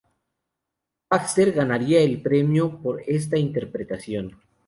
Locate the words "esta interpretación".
3.05-4.41